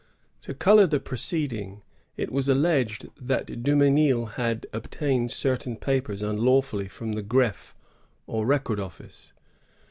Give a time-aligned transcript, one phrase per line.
[0.41, 1.83] To color the proceeding,
[2.17, 7.73] it was alleged that Dumesnil had obtained certain papers unlawfully from the greffty
[8.25, 9.31] or record office.